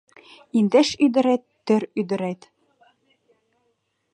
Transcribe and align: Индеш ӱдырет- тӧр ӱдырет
Индеш 0.57 0.89
ӱдырет- 1.05 1.43
тӧр 1.65 1.81
ӱдырет 1.99 2.41